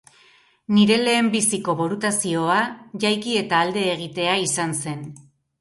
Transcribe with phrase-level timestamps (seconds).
[0.77, 2.57] Nire lehenbiziko burutazioa
[3.05, 5.07] jaiki eta alde egitea izan zen.